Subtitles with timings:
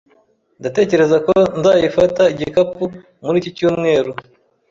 [0.59, 2.83] Ndatekereza ko nzayifata igikapu
[3.23, 4.11] muri iki cyumweru.